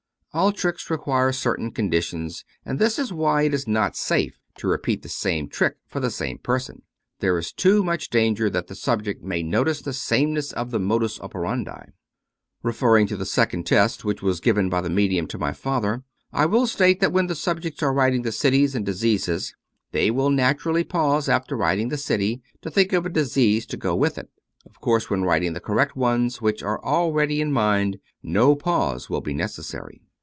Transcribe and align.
All 0.33 0.53
tricks 0.53 0.89
re 0.89 0.95
quire 0.97 1.33
certain 1.33 1.71
conditions, 1.73 2.45
and 2.63 2.79
this 2.79 2.97
is 2.97 3.11
why 3.11 3.41
it 3.41 3.53
is 3.53 3.67
not 3.67 3.97
safe 3.97 4.39
to 4.59 4.67
repeat 4.69 5.01
the 5.01 5.09
same 5.09 5.49
trick 5.49 5.75
for 5.89 5.99
the 5.99 6.09
same 6.09 6.37
person. 6.37 6.83
There 7.19 7.37
is 7.37 7.51
too 7.51 7.83
much 7.83 8.09
danger 8.09 8.49
that 8.49 8.67
the 8.67 8.75
subject 8.75 9.21
may 9.25 9.43
notice 9.43 9.81
the 9.81 9.91
sameness 9.91 10.53
of 10.53 10.71
the 10.71 10.79
modus 10.79 11.19
operandi. 11.19 11.83
Referring 12.63 13.07
to 13.07 13.17
the 13.17 13.25
second 13.25 13.65
test 13.67 14.05
which 14.05 14.21
was 14.21 14.39
given 14.39 14.69
by 14.69 14.79
the 14.79 14.89
medium 14.89 15.27
to 15.27 15.37
my 15.37 15.51
father, 15.51 16.01
I 16.31 16.45
will 16.45 16.65
state 16.65 17.01
that 17.01 17.11
when 17.11 17.27
the 17.27 17.35
subjects 17.35 17.83
are 17.83 17.91
writing 17.93 18.21
the 18.21 18.31
cities 18.31 18.73
and 18.73 18.85
diseases, 18.85 19.53
they 19.91 20.09
will 20.11 20.29
naturally 20.29 20.85
pause 20.85 21.27
after 21.27 21.57
writing 21.57 21.89
the 21.89 21.97
city, 21.97 22.41
to 22.61 22.71
think 22.71 22.93
of 22.93 23.05
a 23.05 23.09
disease 23.09 23.65
to 23.65 23.75
go 23.75 23.97
with 23.97 24.17
it. 24.17 24.29
Of 24.65 24.79
course, 24.79 25.09
when 25.09 25.23
writing 25.23 25.51
the 25.51 25.59
correct 25.59 25.97
ones, 25.97 26.41
which 26.41 26.63
are 26.63 26.81
already 26.81 27.41
in 27.41 27.51
mind, 27.51 27.99
no 28.23 28.55
pause 28.55 29.09
will 29.09 29.19
be 29.19 29.33
necessary. 29.33 30.01